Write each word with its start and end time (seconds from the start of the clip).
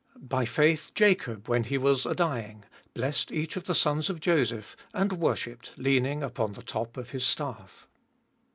21. 0.13 0.27
By 0.27 0.45
faith 0.45 0.91
Jacob, 0.95 1.47
when 1.47 1.63
he 1.65 1.77
was 1.77 2.07
a 2.07 2.15
dying, 2.15 2.65
blessed 2.95 3.31
each 3.31 3.55
of 3.55 3.65
the 3.65 3.75
sons 3.75 4.09
of 4.09 4.19
Joseph; 4.19 4.75
and 4.95 5.13
worshipped, 5.13 5.73
leaning 5.77 6.23
upon 6.23 6.53
the 6.53 6.63
top 6.63 6.97
of 6.97 7.11
his 7.11 7.23
staff. 7.23 7.87